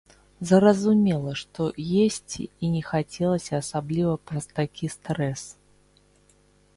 Зразумела, 0.51 1.33
што 1.41 1.67
есці 2.05 2.43
і 2.67 2.71
не 2.75 2.81
хацелася 2.89 3.53
асабліва 3.63 4.13
праз 4.31 4.45
такі 4.61 4.85
стрэс. 4.95 5.43